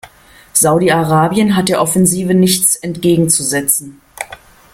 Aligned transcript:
Saudi-Arabien 0.53 1.55
hat 1.55 1.69
der 1.69 1.79
Offensive 1.79 2.33
nichts 2.33 2.75
entgegenzusetzen. 2.75 4.01